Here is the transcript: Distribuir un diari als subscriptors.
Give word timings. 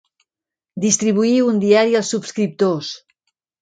Distribuir 0.85 1.37
un 1.51 1.63
diari 1.67 1.97
als 2.03 2.13
subscriptors. 2.17 2.95